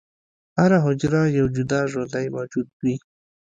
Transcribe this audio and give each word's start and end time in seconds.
هره 0.59 0.77
حجره 0.85 1.21
یو 1.37 1.45
جدا 1.55 1.81
ژوندی 1.91 2.27
موجود 2.35 2.67
وي. 2.81 2.95